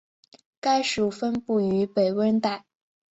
[0.59, 2.65] 该属分布于北温带。